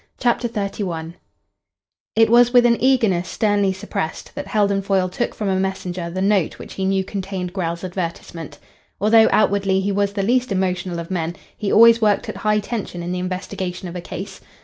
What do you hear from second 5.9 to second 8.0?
the note which he knew contained Grell's